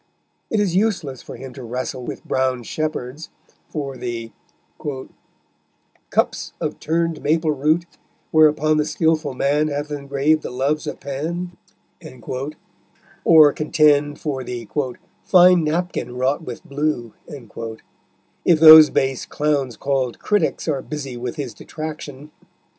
[0.49, 3.29] It is useless for him to wrestle with brown shepherds
[3.69, 4.31] for the
[6.09, 7.85] Cups of turnèd maple root,
[8.31, 11.55] Whereupon the skilful man Hath engraved the Loves of Pan,
[13.23, 14.67] or contend for the
[15.23, 17.13] "fine napkin wrought with blue,"
[18.43, 22.31] if those base clowns called critics are busy with his detraction.